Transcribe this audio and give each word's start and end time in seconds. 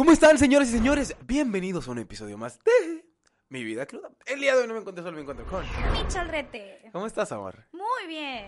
¿Cómo 0.00 0.12
están, 0.12 0.38
señoras 0.38 0.70
y 0.70 0.72
señores? 0.72 1.14
Bienvenidos 1.26 1.86
a 1.86 1.90
un 1.90 1.98
episodio 1.98 2.38
más 2.38 2.58
de 2.64 3.04
Mi 3.50 3.62
Vida 3.64 3.84
Cruda. 3.84 4.10
El 4.24 4.40
día 4.40 4.54
de 4.54 4.62
hoy 4.62 4.66
no 4.66 4.72
me 4.72 4.80
encuentro 4.80 5.04
solo, 5.04 5.14
me 5.14 5.20
encuentro 5.20 5.44
con... 5.44 5.62
Michel 5.92 6.26
Rete. 6.26 6.88
¿Cómo 6.90 7.06
estás, 7.06 7.30
amor? 7.32 7.66
Muy 7.72 8.06
bien. 8.08 8.46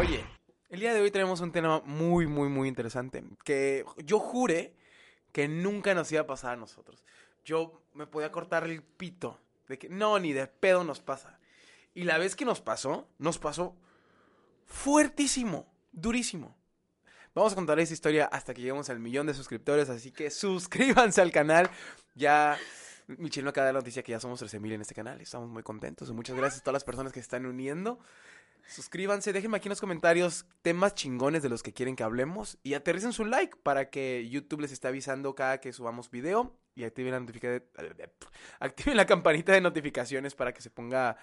Oye, 0.00 0.24
el 0.70 0.80
día 0.80 0.94
de 0.94 1.02
hoy 1.02 1.10
tenemos 1.10 1.42
un 1.42 1.52
tema 1.52 1.82
muy, 1.84 2.26
muy, 2.26 2.48
muy 2.48 2.66
interesante. 2.66 3.22
Que 3.44 3.84
yo 4.06 4.18
juré 4.18 4.74
que 5.32 5.48
nunca 5.48 5.92
nos 5.92 6.10
iba 6.12 6.22
a 6.22 6.26
pasar 6.26 6.54
a 6.54 6.56
nosotros. 6.56 7.04
Yo 7.44 7.82
me 7.92 8.06
podía 8.06 8.32
cortar 8.32 8.64
el 8.64 8.82
pito 8.82 9.38
de 9.68 9.78
que 9.78 9.90
no, 9.90 10.18
ni 10.18 10.32
de 10.32 10.46
pedo 10.46 10.82
nos 10.82 11.00
pasa. 11.00 11.38
Y 11.92 12.04
la 12.04 12.16
vez 12.16 12.36
que 12.36 12.46
nos 12.46 12.62
pasó, 12.62 13.06
nos 13.18 13.38
pasó 13.38 13.76
fuertísimo, 14.64 15.70
durísimo. 15.92 16.56
Vamos 17.36 17.52
a 17.52 17.56
contar 17.56 17.78
esa 17.78 17.92
historia 17.92 18.24
hasta 18.32 18.54
que 18.54 18.62
lleguemos 18.62 18.88
al 18.88 18.98
millón 18.98 19.26
de 19.26 19.34
suscriptores, 19.34 19.90
así 19.90 20.10
que 20.10 20.30
suscríbanse 20.30 21.20
al 21.20 21.30
canal. 21.30 21.68
Ya 22.14 22.56
Michelle 23.08 23.44
me 23.44 23.50
acaba 23.50 23.66
de 23.66 23.68
dar 23.68 23.74
la 23.74 23.80
noticia 23.80 24.02
que 24.02 24.12
ya 24.12 24.20
somos 24.20 24.40
13.000 24.42 24.72
en 24.72 24.80
este 24.80 24.94
canal. 24.94 25.20
Estamos 25.20 25.50
muy 25.50 25.62
contentos. 25.62 26.10
Muchas 26.12 26.34
gracias 26.34 26.62
a 26.62 26.64
todas 26.64 26.76
las 26.76 26.84
personas 26.84 27.12
que 27.12 27.20
se 27.20 27.24
están 27.24 27.44
uniendo. 27.44 27.98
Suscríbanse, 28.66 29.34
déjenme 29.34 29.58
aquí 29.58 29.68
en 29.68 29.72
los 29.72 29.82
comentarios 29.82 30.46
temas 30.62 30.94
chingones 30.94 31.42
de 31.42 31.50
los 31.50 31.62
que 31.62 31.74
quieren 31.74 31.94
que 31.94 32.04
hablemos 32.04 32.56
y 32.62 32.72
aterricen 32.72 33.12
su 33.12 33.26
like 33.26 33.54
para 33.62 33.90
que 33.90 34.26
YouTube 34.30 34.62
les 34.62 34.72
esté 34.72 34.88
avisando 34.88 35.34
cada 35.34 35.60
que 35.60 35.74
subamos 35.74 36.10
video 36.10 36.56
y 36.74 36.84
activen 36.84 37.12
la 37.12 37.20
notificación, 37.20 37.64
activen 38.60 38.96
la 38.96 39.04
campanita 39.04 39.52
de 39.52 39.60
notificaciones 39.60 40.34
para 40.34 40.54
que 40.54 40.62
se 40.62 40.70
ponga 40.70 41.18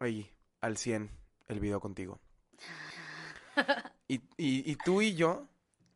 ahí 0.00 0.28
al 0.60 0.76
100 0.76 1.08
el 1.46 1.60
video 1.60 1.78
contigo. 1.78 2.18
Y, 4.12 4.20
y, 4.36 4.70
y 4.70 4.76
tú 4.76 5.00
y 5.00 5.14
yo 5.14 5.48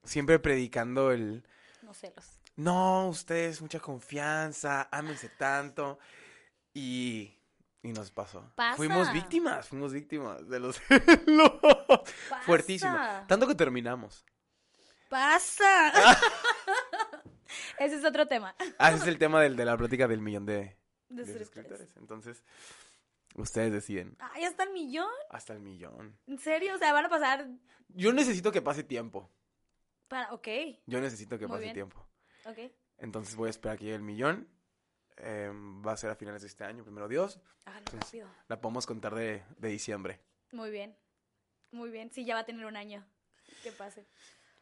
siempre 0.04 0.38
predicando 0.38 1.10
el 1.12 1.46
No 1.82 1.92
celos. 1.92 2.40
no, 2.56 3.08
ustedes 3.08 3.60
mucha 3.60 3.78
confianza, 3.80 4.88
ámense 4.90 5.28
tanto. 5.28 5.98
Y, 6.72 7.34
y 7.82 7.92
nos 7.92 8.10
pasó. 8.10 8.50
Pasa. 8.54 8.76
Fuimos 8.76 9.12
víctimas, 9.12 9.68
fuimos 9.68 9.92
víctimas 9.92 10.48
de 10.48 10.60
los 10.60 10.76
celos. 10.88 11.52
Fuertísimo. 12.46 12.96
Tanto 13.28 13.46
que 13.46 13.54
terminamos. 13.54 14.24
Pasa. 15.10 15.92
Ese 17.78 17.96
es 17.96 18.04
otro 18.04 18.26
tema. 18.26 18.54
Ah, 18.78 18.90
ese 18.90 19.02
es 19.02 19.06
el 19.08 19.18
tema 19.18 19.40
del, 19.40 19.56
de 19.56 19.64
la 19.64 19.76
plática 19.76 20.08
del 20.08 20.20
millón 20.20 20.46
de, 20.46 20.76
De 21.08 21.24
suscriptores. 21.26 21.94
Entonces, 21.96 22.42
ustedes 23.36 23.72
deciden. 23.72 24.16
Ah, 24.18 24.32
ya 24.40 24.48
está 24.48 24.64
el 24.64 24.70
millón. 24.72 25.10
Hasta 25.30 25.52
el 25.52 25.60
millón. 25.60 26.18
¿En 26.26 26.38
serio? 26.38 26.74
O 26.74 26.78
sea, 26.78 26.92
van 26.92 27.04
a 27.06 27.08
pasar 27.08 27.46
Yo 27.88 28.12
necesito 28.12 28.52
que 28.52 28.62
pase 28.62 28.82
tiempo. 28.84 29.30
para. 30.08 30.32
Ok. 30.32 30.48
Yo 30.86 31.00
necesito 31.00 31.38
que 31.38 31.46
Muy 31.46 31.54
pase 31.54 31.62
bien. 31.62 31.74
tiempo. 31.74 32.06
Ok. 32.46 32.58
Entonces 32.98 33.36
voy 33.36 33.48
a 33.48 33.50
esperar 33.50 33.78
que 33.78 33.84
llegue 33.84 33.96
el 33.96 34.02
millón. 34.02 34.48
Em, 35.18 35.84
va 35.86 35.92
a 35.92 35.96
ser 35.96 36.10
a 36.10 36.14
finales 36.16 36.42
de 36.42 36.48
este 36.48 36.64
año, 36.64 36.84
primero 36.84 37.08
Dios. 37.08 37.40
Háganlo 37.64 37.84
Pues- 37.90 38.04
rápido. 38.04 38.28
La 38.48 38.60
podemos 38.60 38.86
contar 38.86 39.14
de, 39.14 39.42
de 39.58 39.68
diciembre. 39.68 40.20
Muy 40.52 40.70
bien. 40.70 40.96
Muy 41.72 41.90
bien. 41.90 42.10
Sí, 42.12 42.24
ya 42.24 42.34
va 42.34 42.40
a 42.40 42.44
tener 42.46 42.64
un 42.66 42.76
año. 42.76 43.04
Que 43.62 43.72
pase. 43.72 44.06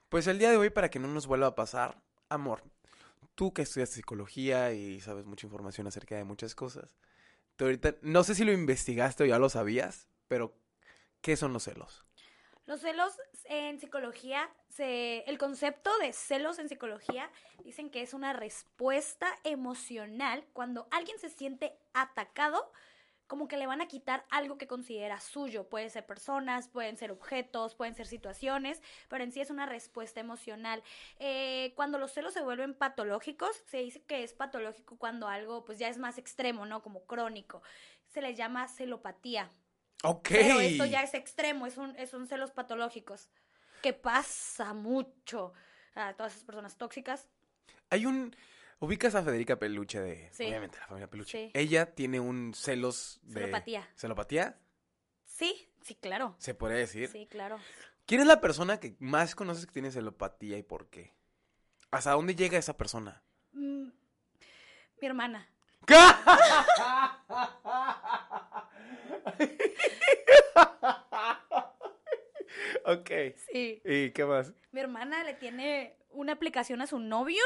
Pues 0.09 0.27
el 0.29 0.39
día 0.39 0.51
de 0.51 0.57
hoy, 0.57 0.71
para 0.71 0.91
que 0.91 0.99
no 0.99 1.09
nos 1.09 1.27
vuelva 1.27 1.49
a 1.49 1.55
pasar, 1.55 2.01
amor, 2.29 2.63
tú 3.35 3.53
que 3.53 3.63
estudias 3.63 3.91
psicología 3.91 4.73
y 4.73 5.01
sabes 5.01 5.25
mucha 5.27 5.47
información 5.47 5.87
acerca 5.87 6.15
de 6.17 6.25
muchas 6.25 6.55
cosas, 6.55 6.97
tú 7.57 7.65
ahorita, 7.65 7.97
no 8.03 8.25
sé 8.25 8.35
si 8.35 8.45
lo 8.45 8.53
investigaste 8.53 9.25
o 9.25 9.27
ya 9.27 9.39
lo 9.39 9.49
sabías, 9.49 10.09
pero 10.29 10.55
¿qué 11.21 11.37
son 11.37 11.53
los 11.53 11.65
celos? 11.65 12.05
Los 12.67 12.81
celos 12.81 13.13
en 13.45 13.79
psicología, 13.79 14.51
se, 14.69 15.19
el 15.27 15.37
concepto 15.39 15.91
de 15.99 16.13
celos 16.13 16.59
en 16.59 16.69
psicología 16.69 17.31
dicen 17.63 17.91
que 17.91 18.03
es 18.03 18.15
una 18.15 18.33
respuesta 18.33 19.29
emocional 19.45 20.45
cuando 20.53 20.89
alguien 20.91 21.19
se 21.19 21.29
siente 21.29 21.79
atacado, 21.93 22.73
como 23.27 23.49
que 23.49 23.57
le 23.57 23.67
van 23.67 23.81
a 23.81 23.89
quitar 23.89 24.25
algo 24.31 24.59
que 24.59 24.67
considera 24.67 25.21
suyo. 25.21 25.69
Puede 25.69 25.91
ser 25.91 26.07
personas, 26.07 26.69
pueden 26.69 26.97
ser 26.97 27.11
objetos, 27.11 27.75
pueden 27.75 27.95
ser 27.95 28.07
situaciones, 28.07 28.83
pero 29.09 29.25
en 29.25 29.33
sí 29.33 29.41
es 29.41 29.51
una 29.51 29.67
respuesta 29.67 30.21
emocional. 30.21 30.83
Eh, 31.19 31.73
cuando 31.77 31.99
los 31.99 32.13
celos 32.13 32.35
se 32.35 32.43
vuelven 32.43 32.75
patológicos, 32.75 33.63
se 33.67 33.79
dice 33.79 34.03
que 34.03 34.23
es 34.23 34.35
patológico 34.35 34.99
cuando 34.99 35.29
algo 35.29 35.65
pues 35.65 35.79
ya 35.79 35.89
es 35.89 35.99
más 35.99 36.19
extremo, 36.19 36.67
¿no? 36.67 36.83
Como 36.83 37.05
crónico. 37.05 37.63
Se 38.09 38.21
les 38.21 38.37
llama 38.37 38.69
celopatía. 38.69 39.51
Ok. 40.03 40.29
Pero 40.31 40.61
esto 40.61 40.85
ya 40.85 41.03
es 41.03 41.15
extremo, 41.15 41.67
es 41.67 41.79
un, 41.79 41.97
es 41.97 42.13
un 42.13 42.27
celos 42.27 42.51
patológicos. 42.51 43.29
Que 43.83 43.93
pasa 43.93 44.75
mucho 44.75 45.53
a 45.95 46.15
todas 46.15 46.33
esas 46.33 46.45
personas 46.45 46.77
tóxicas. 46.77 47.29
Hay 47.91 48.07
un... 48.07 48.35
Ubicas 48.81 49.15
a 49.15 49.23
Federica 49.23 49.59
Peluche 49.59 50.01
de... 50.01 50.31
Sí. 50.33 50.45
Obviamente, 50.45 50.79
la 50.79 50.87
familia 50.87 51.09
Peluche. 51.09 51.47
Sí. 51.47 51.51
Ella 51.55 51.95
tiene 51.95 52.21
un 52.21 52.53
celos 52.55 53.21
de... 53.23 53.41
Celopatía. 53.41 53.89
¿Celopatía? 53.97 54.59
Sí, 55.25 55.69
sí, 55.83 55.95
claro. 55.95 56.35
¿Se 56.39 56.55
podría 56.55 56.79
decir? 56.79 57.09
Sí, 57.09 57.27
claro. 57.31 57.59
¿Quién 58.07 58.21
es 58.21 58.27
la 58.27 58.41
persona 58.41 58.79
que 58.79 58.97
más 58.99 59.35
conoces 59.35 59.67
que 59.67 59.73
tiene 59.73 59.91
celopatía 59.91 60.59
y 60.59 60.63
por 60.63 60.91
qué? 60.91 61.15
¿Hasta 61.91 62.13
dónde 62.13 62.35
llega 62.35 62.59
esa 62.59 62.77
persona? 62.77 63.23
Mm, 63.53 63.89
mi 65.01 65.07
hermana. 65.07 65.49
ok. 72.85 73.11
Sí. 73.51 73.81
¿Y 73.85 74.11
qué 74.11 74.25
más? 74.25 74.53
Mi 74.73 74.81
hermana 74.81 75.25
le 75.25 75.35
tiene 75.35 75.97
una 76.11 76.33
aplicación 76.33 76.81
a 76.81 76.87
su 76.87 76.99
novio 76.99 77.43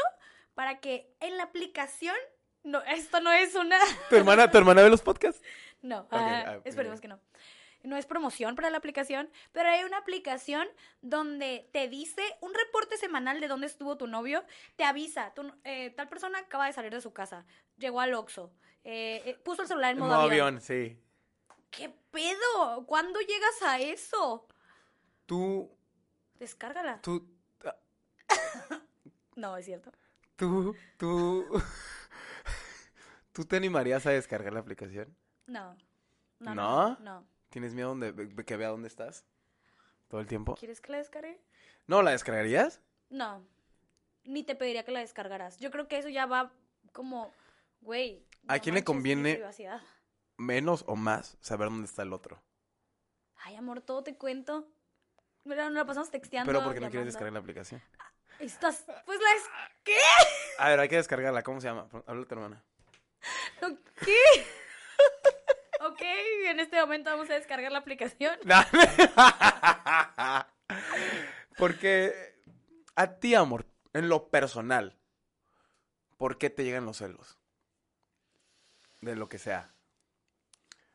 para 0.59 0.81
que 0.81 1.15
en 1.21 1.37
la 1.37 1.43
aplicación. 1.43 2.17
No, 2.63 2.81
esto 2.81 3.21
no 3.21 3.31
es 3.31 3.55
una. 3.55 3.79
¿Tu 4.09 4.17
hermana, 4.17 4.51
tu 4.51 4.57
hermana 4.57 4.81
ve 4.81 4.89
los 4.89 5.01
podcasts? 5.01 5.41
No, 5.81 6.05
ah, 6.11 6.43
ah, 6.45 6.59
esperemos 6.65 6.99
que 6.99 7.07
no. 7.07 7.17
No 7.83 7.95
es 7.95 8.05
promoción 8.05 8.55
para 8.55 8.69
la 8.69 8.77
aplicación, 8.77 9.29
pero 9.53 9.69
hay 9.69 9.85
una 9.85 9.99
aplicación 9.99 10.67
donde 11.01 11.69
te 11.71 11.87
dice 11.87 12.21
un 12.41 12.53
reporte 12.53 12.97
semanal 12.97 13.39
de 13.39 13.47
dónde 13.47 13.67
estuvo 13.67 13.95
tu 13.95 14.05
novio, 14.07 14.43
te 14.75 14.83
avisa, 14.83 15.33
tu- 15.33 15.49
eh, 15.63 15.91
tal 15.91 16.09
persona 16.09 16.39
acaba 16.39 16.65
de 16.65 16.73
salir 16.73 16.91
de 16.93 16.99
su 16.99 17.13
casa, 17.13 17.45
llegó 17.77 18.01
al 18.01 18.13
Oxxo, 18.13 18.51
eh, 18.83 19.21
eh, 19.25 19.35
puso 19.45 19.61
el 19.61 19.69
celular 19.69 19.91
en 19.91 19.97
En 19.99 20.03
modo, 20.03 20.09
modo 20.15 20.21
avión. 20.27 20.47
avión, 20.47 20.61
sí. 20.61 21.01
¿Qué 21.71 21.87
pedo? 22.11 22.85
¿Cuándo 22.85 23.21
llegas 23.21 23.61
a 23.61 23.79
eso? 23.79 24.45
Tú, 25.25 25.71
Descárgala. 26.33 26.99
tú, 27.01 27.25
No, 29.37 29.55
es 29.55 29.63
cierto. 29.63 29.93
Tú, 30.39 30.75
tú, 30.97 31.45
¿tú 33.33 33.45
te 33.45 33.57
animarías 33.57 34.05
a 34.05 34.11
descargar 34.11 34.53
la 34.53 34.61
aplicación? 34.61 35.15
No. 35.45 35.75
No. 36.39 36.55
¿No? 36.55 36.89
No. 36.89 36.99
no. 36.99 37.27
¿Tienes 37.49 37.73
miedo 37.73 37.93
de, 37.95 38.45
que 38.45 38.57
vea 38.57 38.69
dónde 38.69 38.87
estás? 38.87 39.25
¿Todo 40.07 40.21
el 40.21 40.27
tiempo? 40.27 40.55
¿Quieres 40.55 40.81
que 40.81 40.91
la 40.91 40.99
descargue? 40.99 41.41
¿No 41.87 42.01
la 42.01 42.11
descargarías? 42.11 42.81
No. 43.09 43.45
Ni 44.23 44.43
te 44.43 44.55
pediría 44.55 44.85
que 44.85 44.91
la 44.91 45.01
descargaras. 45.01 45.57
Yo 45.59 45.71
creo 45.71 45.87
que 45.87 45.97
eso 45.97 46.09
ya 46.09 46.25
va 46.25 46.53
como, 46.93 47.31
güey. 47.81 48.25
¿A 48.47 48.55
no 48.55 48.61
quién 48.61 48.75
le 48.75 48.83
conviene? 48.83 49.43
Menos 50.37 50.85
o 50.87 50.95
más 50.95 51.37
saber 51.41 51.69
dónde 51.69 51.85
está 51.85 52.03
el 52.03 52.13
otro. 52.13 52.41
Ay, 53.43 53.55
amor, 53.55 53.81
todo 53.81 54.03
te 54.03 54.15
cuento. 54.15 54.67
Mira, 55.43 55.65
nos 55.65 55.73
la 55.73 55.85
pasamos 55.85 56.09
texteando. 56.09 56.51
Pero 56.51 56.63
porque 56.63 56.79
no 56.79 56.89
quieres 56.89 57.07
descargar 57.07 57.33
la 57.33 57.39
aplicación. 57.39 57.81
Estás. 58.39 58.85
Pues 59.05 59.19
la 59.19 59.35
es. 59.35 59.43
¿Qué? 59.83 59.97
A 60.57 60.69
ver, 60.69 60.79
hay 60.79 60.89
que 60.89 60.95
descargarla. 60.95 61.43
¿Cómo 61.43 61.59
se 61.59 61.67
llama? 61.67 61.89
Habla 62.05 62.25
tu 62.25 62.35
hermana. 62.35 62.63
¿Qué? 64.05 64.45
ok, 65.81 66.01
en 66.47 66.59
este 66.59 66.79
momento 66.79 67.09
vamos 67.09 67.29
a 67.29 67.33
descargar 67.33 67.71
la 67.71 67.79
aplicación. 67.79 68.37
Porque 71.57 72.35
a 72.95 73.19
ti, 73.19 73.35
amor, 73.35 73.65
en 73.93 74.09
lo 74.09 74.29
personal, 74.29 74.97
¿por 76.17 76.37
qué 76.37 76.49
te 76.49 76.63
llegan 76.63 76.85
los 76.85 76.97
celos? 76.97 77.37
De 79.01 79.15
lo 79.15 79.29
que 79.29 79.39
sea. 79.39 79.73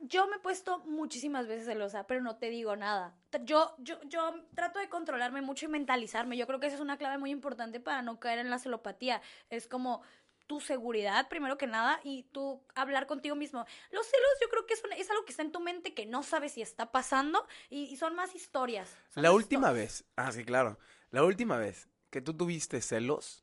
Yo 0.06 0.26
me 0.26 0.36
he 0.36 0.38
puesto 0.40 0.80
muchísimas 0.80 1.46
veces 1.46 1.66
celosa, 1.66 2.06
pero 2.06 2.20
no 2.20 2.36
te 2.36 2.50
digo 2.50 2.76
nada. 2.76 3.14
Yo, 3.44 3.74
yo, 3.78 3.98
yo 4.04 4.34
trato 4.54 4.78
de 4.78 4.88
controlarme 4.88 5.40
mucho 5.40 5.64
y 5.64 5.68
mentalizarme. 5.68 6.36
Yo 6.36 6.46
creo 6.46 6.60
que 6.60 6.66
esa 6.66 6.76
es 6.76 6.82
una 6.82 6.98
clave 6.98 7.16
muy 7.18 7.30
importante 7.30 7.80
para 7.80 8.02
no 8.02 8.20
caer 8.20 8.38
en 8.40 8.50
la 8.50 8.58
celopatía. 8.58 9.22
Es 9.48 9.66
como 9.66 10.02
tu 10.46 10.60
seguridad, 10.60 11.28
primero 11.28 11.56
que 11.56 11.66
nada, 11.66 12.00
y 12.04 12.24
tú 12.24 12.62
hablar 12.74 13.06
contigo 13.06 13.34
mismo. 13.34 13.64
Los 13.90 14.04
celos 14.06 14.28
yo 14.42 14.50
creo 14.50 14.66
que 14.66 14.74
es, 14.74 14.84
una- 14.84 14.96
es 14.96 15.08
algo 15.10 15.24
que 15.24 15.30
está 15.32 15.42
en 15.42 15.52
tu 15.52 15.60
mente 15.60 15.94
que 15.94 16.04
no 16.04 16.22
sabes 16.22 16.52
si 16.52 16.60
está 16.60 16.92
pasando 16.92 17.46
y, 17.70 17.84
y 17.84 17.96
son 17.96 18.14
más 18.14 18.34
historias. 18.34 18.94
Son 19.08 19.22
La 19.22 19.32
última 19.32 19.68
historias. 19.68 20.02
vez, 20.02 20.04
ah, 20.16 20.32
sí, 20.32 20.44
claro. 20.44 20.78
La 21.10 21.24
última 21.24 21.56
vez 21.56 21.88
que 22.10 22.20
tú 22.20 22.34
tuviste 22.36 22.82
celos, 22.82 23.42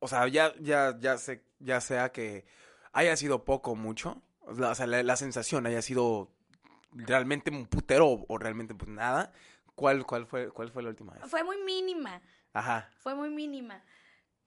o 0.00 0.08
sea, 0.08 0.26
ya, 0.26 0.54
ya, 0.58 0.96
ya, 0.98 1.18
sé, 1.18 1.44
ya 1.60 1.80
sea 1.80 2.10
que 2.10 2.44
haya 2.92 3.16
sido 3.16 3.44
poco 3.44 3.70
o 3.72 3.76
mucho, 3.76 4.20
o 4.48 4.74
sea, 4.74 4.86
la, 4.86 5.02
la 5.02 5.16
sensación 5.16 5.66
haya 5.66 5.82
sido 5.82 6.30
realmente 6.92 7.50
un 7.50 7.66
putero 7.66 8.06
o, 8.08 8.24
o 8.28 8.38
realmente 8.38 8.74
pues 8.74 8.88
nada, 8.90 9.32
¿cuál, 9.74 10.04
cuál, 10.06 10.26
fue, 10.26 10.50
¿cuál 10.50 10.70
fue 10.70 10.82
la 10.82 10.88
última 10.90 11.12
vez? 11.14 11.22
Fue 11.30 11.44
muy 11.44 11.58
mínima, 11.62 12.20
Ajá. 12.52 12.90
fue 12.98 13.14
muy 13.14 13.30
mínima. 13.30 13.82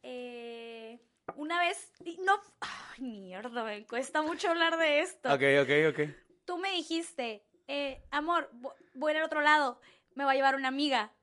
Eh, 0.04 1.00
una 1.36 1.60
vez, 1.60 1.92
no, 2.26 2.34
ay, 2.60 3.02
mierda, 3.02 3.64
me 3.64 3.86
cuesta 3.86 4.22
mucho 4.22 4.50
hablar 4.50 4.78
de 4.78 5.02
esto. 5.02 5.30
Ok, 5.34 5.42
ok, 5.62 5.70
ok. 6.00 6.10
Tú 6.46 6.58
me 6.58 6.72
dijiste, 6.72 7.46
eh, 7.68 8.04
amor, 8.12 8.50
vo- 8.54 8.74
voy 8.96 9.12
a 9.12 9.16
ir 9.16 9.18
al 9.20 9.26
otro 9.26 9.42
lado, 9.42 9.80
me 10.16 10.26
va 10.26 10.32
a 10.32 10.36
llevar 10.36 10.56
una 10.56 10.68
amiga. 10.70 11.14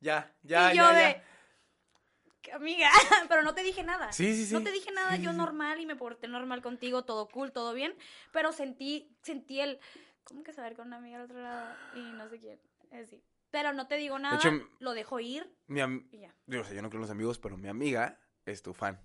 Ya, 0.00 0.34
ya, 0.42 0.72
y 0.72 0.76
yo 0.76 0.82
ya, 0.82 0.92
de, 0.92 1.00
ya. 1.14 1.22
"¿Qué 2.44 2.52
amiga, 2.52 2.90
pero 3.28 3.42
no 3.42 3.54
te 3.54 3.62
dije 3.62 3.82
nada. 3.82 4.12
Sí, 4.12 4.34
sí, 4.36 4.46
sí. 4.46 4.52
No 4.52 4.62
te 4.62 4.70
dije 4.70 4.92
nada, 4.92 5.16
Sí, 5.16 5.22
yo 5.22 5.32
sí. 5.32 5.36
normal 5.38 5.80
y 5.80 5.86
me 5.86 5.96
porté 5.96 6.28
normal 6.28 6.60
contigo, 6.62 7.04
todo 7.04 7.26
cool, 7.28 7.52
todo 7.52 7.72
bien, 7.72 7.96
pero 8.32 8.52
sentí, 8.52 9.16
sentí 9.22 9.60
el, 9.60 9.80
¿cómo 10.24 10.42
que 10.42 10.52
saber 10.52 10.76
con 10.76 10.88
una 10.88 10.98
amiga 10.98 11.16
al 11.16 11.24
otro 11.24 11.40
lado? 11.40 11.74
Y 11.96 12.12
no 12.12 12.28
sé 12.28 12.38
quién, 12.38 12.60
así. 12.92 13.22
Pero 13.50 13.72
no 13.72 13.86
te 13.86 13.96
digo 13.96 14.18
nada, 14.18 14.36
hecho, 14.36 14.50
lo 14.80 14.92
dejo 14.92 15.20
ir 15.20 15.50
Mi 15.68 15.80
y 16.12 16.20
ya. 16.20 16.34
Digo, 16.46 16.62
o 16.62 16.64
sea, 16.66 16.74
yo 16.74 16.82
no 16.82 16.90
creo 16.90 16.98
en 16.98 17.02
los 17.02 17.10
amigos, 17.10 17.38
pero 17.38 17.56
mi 17.56 17.68
amiga 17.68 18.20
es 18.44 18.62
tu 18.62 18.74
fan. 18.74 19.00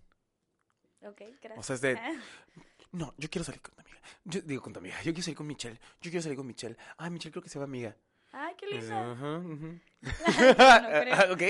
Ok, 1.01 1.21
gracias. 1.41 1.57
O 1.57 1.63
sea, 1.63 1.75
es 1.75 1.81
de, 1.81 1.97
Ah, 1.97 2.11
no, 2.91 3.13
yo 3.17 3.29
quiero 3.29 3.45
salir 3.45 3.61
con 3.61 3.73
tu 3.73 3.81
amiga. 3.81 3.99
Yo 4.25 4.41
digo 4.41 4.61
con 4.61 4.73
tu 4.73 4.79
amiga, 4.79 4.97
yo 4.97 5.13
quiero 5.13 5.21
salir 5.21 5.37
con 5.37 5.47
Michelle. 5.47 5.79
Yo 6.01 6.09
quiero 6.11 6.21
salir 6.21 6.37
con 6.37 6.47
Michelle. 6.47 6.75
Ay, 6.97 7.09
Michelle 7.11 7.31
creo 7.31 7.43
que 7.43 7.49
se 7.49 7.57
va 7.59 7.65
amiga. 7.65 7.95
Ay, 8.31 8.53
qué 8.57 8.67
linda. 8.67 9.11
Ajá, 9.11 9.37
ujú. 9.37 9.79
No 10.01 10.89
creo. 11.01 11.33
ok. 11.33 11.41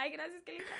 Ay, 0.00 0.12
gracias, 0.12 0.42
qué 0.44 0.52
linda. 0.52 0.70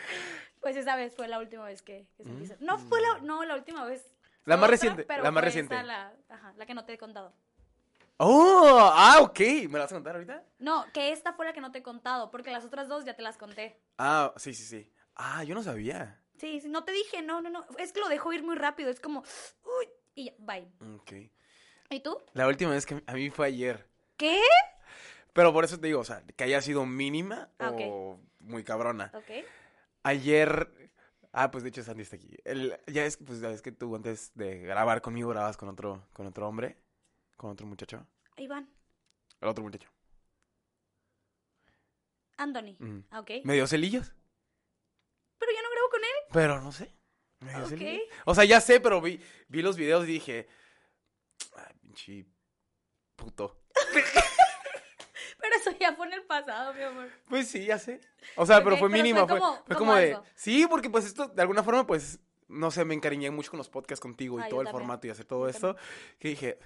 Pues 0.60 0.76
esa 0.76 0.96
vez 0.96 1.14
fue 1.14 1.28
la 1.28 1.38
última 1.38 1.64
vez 1.66 1.82
que, 1.82 2.06
que 2.16 2.24
sentí 2.24 2.46
Mm. 2.54 2.64
No 2.64 2.78
fue 2.78 3.02
la, 3.02 3.18
no, 3.18 3.44
la 3.44 3.54
última 3.54 3.84
vez. 3.84 4.14
La 4.46 4.56
más 4.56 4.64
otra, 4.64 4.70
reciente, 4.70 5.04
pero 5.04 5.22
la 5.22 5.30
más 5.30 5.42
fue 5.42 5.46
reciente. 5.48 5.74
esa 5.74 5.82
la, 5.84 6.14
ajá, 6.30 6.54
la 6.56 6.64
que 6.64 6.72
no 6.72 6.86
te 6.86 6.94
he 6.94 6.98
contado. 6.98 7.34
Oh, 8.16 8.90
ah, 8.94 9.18
ok. 9.20 9.40
¿Me 9.68 9.74
la 9.74 9.80
vas 9.80 9.92
a 9.92 9.96
contar 9.96 10.14
ahorita? 10.14 10.42
No, 10.58 10.86
que 10.92 11.12
esta 11.12 11.34
fue 11.34 11.44
la 11.44 11.52
que 11.52 11.60
no 11.60 11.70
te 11.70 11.80
he 11.80 11.82
contado, 11.82 12.30
porque 12.30 12.50
las 12.50 12.64
otras 12.64 12.88
dos 12.88 13.04
ya 13.04 13.14
te 13.14 13.22
las 13.22 13.36
conté. 13.36 13.78
Ah, 13.98 14.32
sí, 14.36 14.54
sí, 14.54 14.64
sí. 14.64 14.90
Ah, 15.16 15.44
yo 15.44 15.54
no 15.54 15.62
sabía. 15.62 16.18
Sí, 16.38 16.60
sí, 16.60 16.68
no 16.70 16.84
te 16.84 16.92
dije, 16.92 17.20
no, 17.20 17.42
no, 17.42 17.50
no. 17.50 17.66
Es 17.78 17.92
que 17.92 18.00
lo 18.00 18.08
dejo 18.08 18.32
ir 18.32 18.42
muy 18.42 18.56
rápido, 18.56 18.88
es 18.88 19.00
como, 19.00 19.20
uy, 19.64 19.88
y 20.14 20.24
ya, 20.26 20.32
bye. 20.38 20.66
Ok. 20.96 21.12
¿Y 21.90 22.00
tú? 22.00 22.18
La 22.32 22.46
última 22.46 22.70
vez 22.70 22.86
que 22.86 23.02
a 23.06 23.12
mí 23.12 23.28
fue 23.28 23.48
ayer. 23.48 23.86
¿Qué? 24.16 24.40
Pero 25.34 25.52
por 25.52 25.64
eso 25.64 25.78
te 25.78 25.88
digo, 25.88 26.00
o 26.00 26.04
sea, 26.04 26.22
que 26.36 26.44
haya 26.44 26.62
sido 26.62 26.86
mínima 26.86 27.50
Ah, 27.58 27.70
o 27.74 28.18
muy 28.50 28.64
cabrona. 28.64 29.10
Ok. 29.14 29.30
Ayer. 30.02 30.90
Ah, 31.32 31.50
pues 31.50 31.62
de 31.62 31.68
hecho 31.70 31.82
Sandy 31.84 32.02
está 32.02 32.16
aquí. 32.16 32.36
El, 32.44 32.78
ya 32.88 33.04
es 33.04 33.16
pues 33.16 33.40
ya 33.40 33.48
ves 33.48 33.62
que 33.62 33.70
tú 33.72 33.94
antes 33.94 34.32
de 34.34 34.58
grabar 34.58 35.00
conmigo 35.00 35.28
grabas 35.30 35.56
con 35.56 35.68
otro, 35.68 36.08
con 36.12 36.26
otro 36.26 36.48
hombre, 36.48 36.76
con 37.36 37.50
otro 37.50 37.66
muchacho. 37.66 38.06
Van. 38.48 38.68
El 39.40 39.48
otro 39.48 39.62
muchacho. 39.62 39.88
Anthony. 42.38 42.74
Mm. 42.78 43.00
Ah, 43.10 43.20
Ok. 43.20 43.30
Me 43.44 43.54
dio 43.54 43.66
celillos, 43.66 44.14
Pero 45.38 45.52
ya 45.52 45.62
no 45.62 45.70
grabo 45.70 45.88
con 45.90 46.00
él. 46.00 46.10
pero 46.32 46.60
no 46.60 46.72
sé. 46.72 46.92
Me 47.40 47.50
dio 47.54 47.62
Ok. 47.64 47.68
celillos. 47.68 48.02
O 48.24 48.34
sea, 48.34 48.44
ya 48.44 48.60
sé, 48.60 48.80
pero 48.80 49.00
vi, 49.00 49.20
vi 49.48 49.60
los 49.62 49.76
videos 49.76 50.04
y 50.04 50.12
dije. 50.12 50.48
Ay, 51.56 51.74
pinche 51.80 52.26
puto. 53.14 53.62
Eso 55.68 55.70
ya 55.78 55.94
fue 55.94 56.06
en 56.06 56.14
el 56.14 56.22
pasado, 56.24 56.72
mi 56.74 56.82
amor. 56.82 57.08
Pues 57.28 57.48
sí, 57.48 57.64
ya 57.64 57.78
sé. 57.78 58.00
O 58.36 58.46
sea, 58.46 58.62
pero 58.64 58.76
fue 58.76 58.88
pero 58.90 59.02
mínima. 59.02 59.26
Fue, 59.26 59.38
como- 59.38 59.54
fue 59.64 59.76
como 59.76 59.78
como 59.78 59.94
de. 59.94 60.18
Sí, 60.34 60.66
porque 60.68 60.90
pues 60.90 61.04
esto, 61.06 61.28
de 61.28 61.42
alguna 61.42 61.62
forma, 61.62 61.86
pues. 61.86 62.18
No 62.48 62.72
sé, 62.72 62.84
me 62.84 62.94
encariñé 62.94 63.30
mucho 63.30 63.50
con 63.52 63.58
los 63.58 63.68
podcasts 63.68 64.00
contigo 64.02 64.38
y 64.38 64.42
Ah, 64.42 64.46
yo 64.46 64.50
todo 64.50 64.60
el 64.62 64.66
también. 64.66 64.82
formato 64.86 65.06
y 65.06 65.10
hacer 65.10 65.24
todo 65.24 65.44
Yo 65.44 65.50
esto. 65.50 65.76
Que 66.18 66.28
dije. 66.30 66.58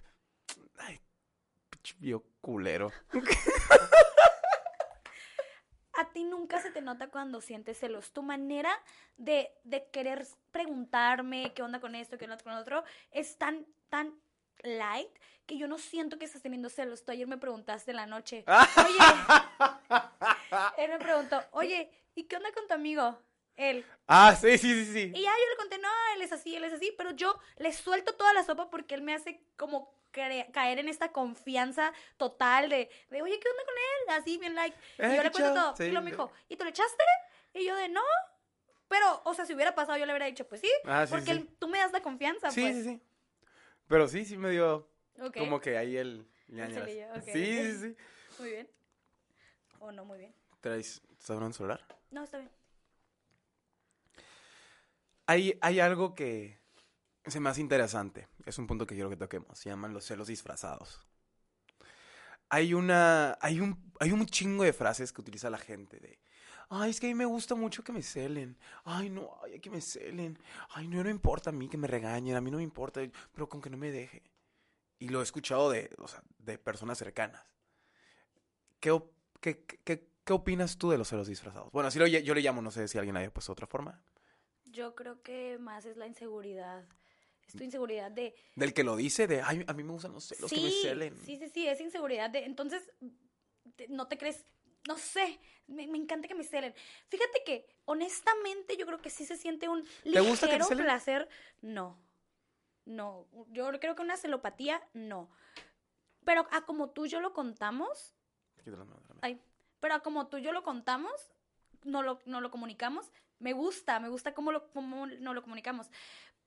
Ay, 0.79 0.99
viejo 1.99 2.25
culero. 2.41 2.91
A 5.96 6.11
ti 6.12 6.25
nunca 6.25 6.61
se 6.61 6.70
te 6.73 6.81
nota 6.81 7.08
cuando 7.08 7.41
sientes 7.41 7.79
celos. 7.79 8.12
Tu 8.12 8.23
manera 8.23 8.70
de, 9.17 9.52
de 9.62 9.88
querer 9.91 10.26
preguntarme 10.50 11.52
qué 11.55 11.62
onda 11.62 11.81
con 11.81 11.94
esto, 11.94 12.19
qué 12.19 12.25
onda 12.25 12.37
con 12.38 12.52
lo 12.55 12.61
otro, 12.61 12.82
es 13.12 13.38
tan, 13.38 13.64
tan 13.91 14.12
light 14.62 15.11
que 15.47 15.59
yo 15.59 15.69
no 15.69 15.79
siento 15.79 16.19
que 16.19 16.25
estás 16.25 16.43
teniendo 16.43 16.69
celos. 16.71 17.05
Tú 17.05 17.12
ayer 17.12 17.27
me 17.27 17.37
preguntaste 17.39 17.91
en 17.91 17.97
la 17.99 18.06
noche, 18.06 18.45
oye, 18.87 18.97
él 20.79 20.91
me 20.91 20.99
preguntó, 20.99 21.43
oye, 21.53 21.91
¿y 22.15 22.25
qué 22.25 22.37
onda 22.37 22.53
con 22.53 22.67
tu 22.67 22.75
amigo? 22.75 23.19
Él. 23.56 23.85
Ah, 24.09 24.35
sí, 24.35 24.59
sí, 24.59 24.85
sí, 24.85 24.93
sí. 24.93 25.12
Y 25.15 25.23
ya 25.23 25.31
yo 25.31 25.51
le 25.51 25.56
conté, 25.56 25.79
no, 25.79 25.89
él 26.17 26.23
es 26.23 26.33
así, 26.33 26.56
él 26.56 26.65
es 26.65 26.73
así, 26.73 26.93
pero 26.97 27.12
yo 27.12 27.39
le 27.59 27.73
suelto 27.73 28.15
toda 28.15 28.33
la 28.33 28.43
sopa 28.43 28.69
porque 28.69 28.95
él 28.95 29.03
me 29.03 29.15
hace 29.15 29.41
como 29.56 29.95
caer 30.11 30.79
en 30.79 30.89
esta 30.89 31.11
confianza 31.12 31.93
total 32.17 32.69
de, 32.69 32.89
de, 33.11 33.23
oye, 33.23 33.39
¿qué 33.41 33.49
onda 33.49 33.62
con 33.65 33.75
él? 33.75 34.21
Así, 34.23 34.39
bien 34.39 34.55
like. 34.55 34.77
Y 34.99 35.03
Eh, 35.03 35.09
yo 35.11 35.17
qué 35.17 35.23
le 35.25 35.31
cuento 35.33 35.55
todo. 35.55 35.77
Sí, 35.77 35.85
y 35.85 35.91
lo 35.93 36.03
me 36.03 36.11
dijo, 36.12 36.31
¿y 36.49 36.56
tú 36.56 36.65
le 36.65 36.71
echaste? 36.71 37.03
Y 37.53 37.65
yo 37.65 37.75
de, 37.77 37.89
no. 37.89 38.01
Pero, 38.89 39.23
o 39.25 39.35
sea, 39.35 39.45
si 39.47 39.55
hubiera 39.55 39.75
pasado, 39.75 39.99
yo 39.99 40.06
le 40.06 40.12
hubiera 40.12 40.27
dicho, 40.27 40.47
pues 40.47 40.61
sí. 40.61 40.71
Ah, 40.85 41.05
sí, 41.06 41.11
porque 41.11 41.27
sí. 41.27 41.31
él- 41.33 41.49
tú 41.59 41.67
me 41.69 41.79
das 41.79 41.93
la 41.93 42.01
confianza, 42.01 42.51
Sí, 42.51 42.61
pues. 42.62 42.77
sí, 42.77 42.83
sí. 42.85 43.01
Pero 43.89 44.09
sí, 44.09 44.25
sí 44.25 44.37
me 44.37 44.51
dio 44.51 44.89
como 45.35 45.61
que 45.61 45.77
ahí 45.77 45.97
el 45.97 46.27
ñañaras. 46.49 46.85
celillo, 46.89 47.07
ok, 47.15 47.23
Sí, 47.25 47.73
sí, 47.73 47.79
sí. 47.79 47.97
Muy 48.39 48.51
bien. 48.51 48.71
O 49.79 49.93
no, 49.93 50.05
muy 50.05 50.19
bien. 50.19 50.35
¿Traes, 50.61 51.03
¿Estás 51.13 51.31
hablando 51.31 51.55
celular? 51.57 51.87
No, 52.11 52.25
está 52.25 52.39
bien. 52.39 52.51
Hay, 55.27 55.59
hay 55.61 55.81
algo 55.81 56.15
que 56.15 56.59
se 57.27 57.41
me 57.41 57.49
hace 57.49 57.61
interesante. 57.61 58.29
Es 58.45 58.59
un 58.59 58.67
punto 58.67 58.87
que 58.87 58.95
quiero 58.95 59.11
que 59.11 59.17
toquemos. 59.17 59.59
Se 59.59 59.71
llaman 59.71 59.93
los 59.95 60.05
celos 60.05 60.29
disfrazados. 60.29 61.01
Hay 62.51 62.75
una. 62.75 63.39
Hay 63.41 63.61
un, 63.61 63.93
hay 64.01 64.13
un 64.13 64.27
chingo 64.27 64.65
de 64.65 64.73
frases 64.73 65.13
que 65.13 65.21
utiliza 65.23 65.49
la 65.51 65.59
gente 65.59 65.99
de. 65.99 66.19
Ay, 66.69 66.91
es 66.91 67.01
que 67.01 67.07
a 67.07 67.11
mí 67.11 67.15
me 67.15 67.25
gusta 67.25 67.55
mucho 67.55 67.83
que 67.85 67.93
me 67.93 68.03
celen. 68.03 68.57
Ay, 68.85 69.11
no, 69.11 69.31
ay, 69.43 69.61
que 69.61 69.71
me 69.71 69.81
celen. 69.81 70.39
Ay, 70.71 70.89
no, 70.89 71.03
no 71.03 71.11
importa 71.11 71.51
a 71.51 71.53
mí 71.53 71.69
que 71.69 71.77
me 71.77 71.87
regañen. 71.87 72.37
A 72.37 72.41
mí 72.41 72.51
no 72.51 72.57
me 72.59 72.63
importa, 72.63 73.01
pero 73.33 73.49
con 73.49 73.61
que 73.61 73.71
no 73.71 73.77
me 73.77 73.91
deje. 73.91 74.23
Y 74.99 75.09
lo 75.09 75.21
he 75.21 75.23
escuchado 75.23 75.71
de, 75.71 75.91
o 75.99 76.09
sea, 76.09 76.23
de 76.39 76.59
personas 76.59 76.99
cercanas. 76.99 77.45
¿Qué, 78.81 79.03
qué, 79.41 79.65
qué, 79.65 80.09
qué 80.25 80.33
opinas 80.33 80.79
tú 80.79 80.91
de 80.91 80.99
los 80.99 81.09
celos 81.09 81.27
disfrazados? 81.27 81.71
Bueno, 81.73 81.89
así 81.89 81.99
lo, 81.99 82.07
yo 82.07 82.35
le 82.35 82.41
llamo, 82.41 82.63
no 82.63 82.71
sé 82.71 82.89
si 82.89 82.99
alguien 82.99 83.17
haya 83.17 83.33
puesto 83.33 83.53
otra 83.53 83.67
forma. 83.67 84.01
Yo 84.65 84.94
creo 84.94 85.23
que 85.23 85.59
más 85.59 85.85
es 85.85 85.97
la 85.97 86.06
inseguridad. 86.06 86.85
Es 87.47 87.55
tu 87.55 87.63
inseguridad 87.63 88.11
de, 88.11 88.35
Del 88.56 88.73
que 88.73 88.85
lo 88.85 88.97
dice, 88.97 89.27
de, 89.27 89.43
ay, 89.43 89.65
a 89.67 89.73
mí 89.75 89.85
me 89.85 89.93
gustan 89.93 90.13
los 90.13 90.25
celos, 90.25 90.51
que 90.51 90.61
me 90.61 90.71
sí, 90.71 90.81
celen. 90.83 91.17
sí, 91.25 91.37
sí, 91.37 91.49
sí, 91.53 91.69
es 91.69 91.79
inseguridad 91.81 92.31
de, 92.31 92.44
entonces, 92.44 92.91
no 93.91 94.09
te 94.09 94.17
crees, 94.17 94.47
no 94.86 94.98
sé, 94.98 95.41
me, 95.67 95.86
me 95.86 95.98
encanta 95.98 96.29
que 96.29 96.34
me 96.34 96.44
celen. 96.44 96.74
Fíjate 97.08 97.43
que, 97.44 97.67
honestamente, 97.84 98.76
yo 98.76 98.86
creo 98.86 99.00
que 99.00 99.10
sí 99.10 99.24
se 99.24 99.36
siente 99.36 99.69
un 99.69 99.86
¿Te 100.03 100.20
gusta 100.20 100.46
que 100.46 100.55
te 100.55 100.58
ligero 100.58 100.82
placer, 100.82 101.29
no, 101.62 101.98
no, 102.84 103.26
yo 103.50 103.70
creo 103.81 103.94
que 103.94 104.03
una 104.03 104.17
celopatía, 104.17 104.82
no. 104.93 105.31
Pero 106.24 106.46
a 106.50 106.64
como 106.64 106.91
tú 106.91 107.06
y 107.06 107.08
yo 107.08 107.20
lo 107.20 107.32
contamos, 107.32 108.14
ay, 109.20 109.41
pero 109.81 109.94
a 109.94 110.00
como 110.00 110.29
tú 110.29 110.38
y 110.38 110.43
yo 110.43 110.53
lo 110.53 110.62
contamos, 110.62 111.12
no 111.82 112.03
lo, 112.03 112.20
no 112.24 112.41
lo 112.41 112.50
comunicamos, 112.50 113.10
me 113.38 113.53
gusta, 113.53 114.00
me 114.00 114.08
gusta 114.08 114.34
cómo, 114.34 114.53
lo, 114.53 114.70
cómo 114.70 115.06
no 115.06 115.34
lo 115.34 115.43
comunicamos. 115.43 115.91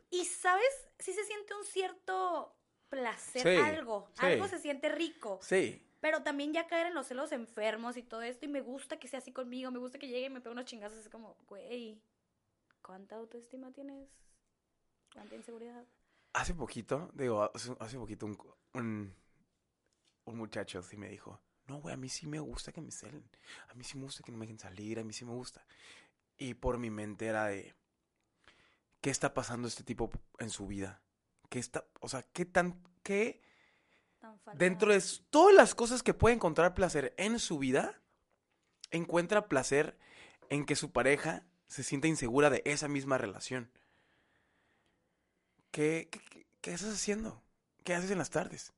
Y, 0.09 0.25
¿sabes? 0.25 0.89
Sí 0.99 1.13
se 1.13 1.23
siente 1.25 1.53
un 1.53 1.65
cierto 1.65 2.55
placer, 2.89 3.41
Sí, 3.41 3.61
algo, 3.61 4.09
sí. 4.13 4.25
algo 4.25 4.47
se 4.47 4.59
siente 4.59 4.89
rico. 4.89 5.39
Sí, 5.41 5.86
Pero 5.99 6.23
también 6.23 6.53
ya 6.53 6.67
caer 6.67 6.87
en 6.87 6.93
los 6.93 7.07
celos 7.07 7.31
enfermos 7.31 7.97
y 7.97 8.03
todo 8.03 8.21
esto, 8.21 8.45
y 8.45 8.49
me 8.49 8.61
gusta 8.61 8.99
que 8.99 9.07
sea 9.07 9.19
así 9.19 9.31
conmigo, 9.31 9.71
me 9.71 9.79
gusta 9.79 9.97
que 9.97 10.07
llegue 10.07 10.27
y 10.27 10.29
me 10.29 10.41
pegue 10.41 10.53
unos 10.53 10.65
chingazos, 10.65 10.99
es 10.99 11.09
como, 11.09 11.35
güey, 11.47 12.01
¿cuánta 12.81 13.15
autoestima 13.15 13.71
tienes? 13.71 14.09
¿Cuánta 15.13 15.35
inseguridad? 15.35 15.85
hace 16.37 16.53
poquito, 16.53 17.09
digo, 17.13 17.51
hace, 17.79 17.97
poquito 17.97 18.25
un, 18.27 18.37
un, 18.73 19.13
un 20.25 20.37
muchacho 20.37 20.83
sí 20.83 20.95
me 20.95 21.09
dijo, 21.09 21.41
no, 21.67 21.81
güey, 21.81 21.93
a 21.93 21.97
mí 21.97 22.09
sí 22.09 22.27
me 22.27 22.39
gusta 22.39 22.71
que 22.71 22.79
me 22.79 22.91
celen. 22.91 23.27
A 23.69 23.73
mí 23.73 23.83
sí 23.83 23.97
me 23.97 24.03
gusta 24.03 24.23
que 24.23 24.31
no 24.31 24.37
me 24.37 24.45
dejen 24.45 24.59
salir, 24.59 24.99
a 24.99 25.03
mí 25.03 25.13
sí 25.13 25.25
me 25.25 25.33
gusta. 25.33 25.65
Y 26.37 26.53
por 26.53 26.77
mi 26.77 26.89
mente 26.89 27.25
era 27.25 27.47
de, 27.47 27.73
¿qué 29.01 29.09
está 29.09 29.33
pasando 29.33 29.67
este 29.67 29.83
tipo 29.83 30.09
en 30.39 30.49
su 30.49 30.67
vida? 30.67 31.01
¿Qué 31.49 31.59
está, 31.59 31.85
o 31.99 32.07
sea, 32.07 32.23
qué 32.23 32.45
tan, 32.45 32.81
qué... 33.03 33.41
Falta- 34.43 34.57
Dentro 34.57 34.91
de 34.93 35.03
todas 35.29 35.53
las 35.55 35.75
cosas 35.75 36.03
que 36.03 36.13
puede 36.13 36.35
encontrar 36.35 36.73
placer 36.73 37.13
en 37.17 37.39
su 37.39 37.57
vida, 37.59 38.01
encuentra 38.91 39.47
placer 39.47 39.97
en 40.49 40.65
que 40.65 40.75
su 40.75 40.91
pareja 40.91 41.45
se 41.67 41.83
sienta 41.83 42.07
insegura 42.07 42.49
de 42.49 42.61
esa 42.65 42.87
misma 42.87 43.17
relación. 43.17 43.69
¿Qué, 45.71 46.09
qué, 46.11 46.45
qué- 46.61 46.71
estás 46.73 46.93
haciendo? 46.93 47.41
¿Qué 47.83 47.93
haces 47.93 48.11
en 48.11 48.17
las 48.17 48.29
tardes? 48.29 48.73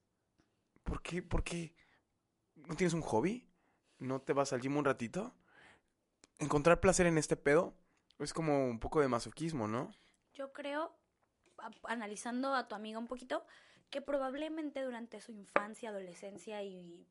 ¿Por 0.84 1.02
qué, 1.02 1.22
por 1.22 1.44
qué? 1.44 1.74
¿No 2.56 2.76
tienes 2.76 2.94
un 2.94 3.02
hobby? 3.02 3.48
¿No 4.00 4.22
te 4.22 4.34
vas 4.34 4.54
al 4.54 4.62
gym 4.62 4.78
un 4.78 4.86
ratito? 4.86 5.34
Encontrar 6.40 6.80
placer 6.80 7.06
en 7.08 7.18
este 7.18 7.36
pedo 7.36 7.74
es 8.20 8.34
como 8.34 8.66
un 8.66 8.80
poco 8.80 9.02
de 9.02 9.08
masoquismo, 9.08 9.68
¿no? 9.68 9.94
Yo 10.34 10.52
creo, 10.54 10.96
analizando 11.84 12.54
a 12.54 12.68
tu 12.68 12.76
amiga 12.76 13.00
un 13.00 13.08
poquito, 13.08 13.46
que 13.90 14.02
probablemente 14.02 14.82
durante 14.84 15.22
su 15.22 15.32
infancia, 15.32 15.90
adolescencia 15.90 16.64
y 16.64 17.06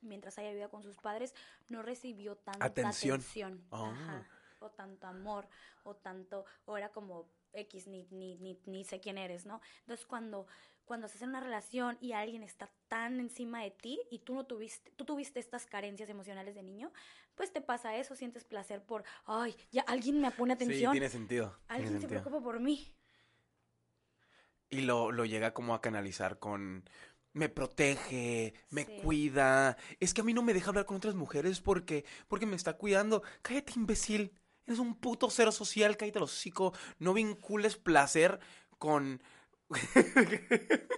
mientras 0.00 0.38
haya 0.38 0.50
vivido 0.50 0.70
con 0.70 0.82
sus 0.82 0.96
padres, 0.96 1.34
no 1.68 1.82
recibió 1.82 2.36
tanta 2.36 2.64
Atención. 2.64 3.20
atención. 3.20 3.64
Ah, 3.70 3.90
Ajá. 3.92 4.28
O 4.62 4.70
tanto 4.70 5.06
amor 5.06 5.48
o 5.84 5.96
tanto, 5.96 6.44
o 6.66 6.76
era 6.76 6.90
como 6.90 7.26
X, 7.52 7.86
ni, 7.86 8.06
ni, 8.10 8.36
ni, 8.36 8.58
ni 8.66 8.84
sé 8.84 9.00
quién 9.00 9.16
eres, 9.16 9.46
¿no? 9.46 9.60
Entonces 9.80 10.04
cuando, 10.06 10.46
cuando 10.84 11.06
estás 11.06 11.22
en 11.22 11.30
una 11.30 11.40
relación 11.40 11.96
y 12.00 12.12
alguien 12.12 12.42
está 12.42 12.70
tan 12.88 13.20
encima 13.20 13.62
de 13.62 13.70
ti 13.70 13.98
y 14.10 14.18
tú 14.18 14.34
no 14.34 14.44
tuviste, 14.44 14.90
tú 14.92 15.04
tuviste 15.06 15.40
estas 15.40 15.64
carencias 15.64 16.10
emocionales 16.10 16.54
de 16.54 16.62
niño, 16.62 16.92
pues 17.34 17.52
te 17.52 17.62
pasa 17.62 17.96
eso, 17.96 18.14
sientes 18.16 18.44
placer 18.44 18.84
por, 18.84 19.02
ay, 19.24 19.56
ya 19.70 19.82
alguien 19.82 20.20
me 20.20 20.30
pone 20.30 20.54
Sí, 20.56 20.64
atención, 20.64 20.92
tiene 20.92 21.08
sentido. 21.08 21.46
tiene 21.50 21.64
alguien 21.68 21.92
se 21.94 22.00
sentido. 22.00 22.20
preocupa 22.22 22.44
por 22.44 22.60
mí. 22.60 22.94
Y 24.70 24.82
lo, 24.82 25.12
lo 25.12 25.24
llega 25.24 25.52
como 25.54 25.74
a 25.74 25.80
canalizar 25.80 26.38
con... 26.38 26.84
Me 27.32 27.48
protege, 27.48 28.54
me 28.70 28.84
Sí. 28.84 28.96
cuida. 29.02 29.76
Es 30.00 30.14
que 30.14 30.20
a 30.20 30.24
mí 30.24 30.34
no 30.34 30.42
me 30.42 30.52
deja 30.54 30.68
hablar 30.70 30.84
con 30.86 30.96
otras 30.96 31.14
mujeres 31.14 31.60
porque, 31.60 32.04
porque 32.28 32.46
me 32.46 32.56
está 32.56 32.74
cuidando. 32.76 33.22
Cállate, 33.42 33.74
imbécil. 33.76 34.32
Eres 34.66 34.80
un 34.80 34.94
puto 34.96 35.30
cero 35.30 35.52
social, 35.52 35.96
cállate 35.96 36.18
el 36.18 36.24
hocico. 36.24 36.72
No 36.98 37.14
vincules 37.14 37.76
placer 37.76 38.40
con... 38.78 39.22